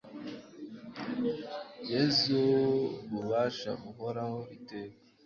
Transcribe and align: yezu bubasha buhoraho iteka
yezu 1.91 2.39
bubasha 3.09 3.69
buhoraho 3.81 4.39
iteka 4.57 4.97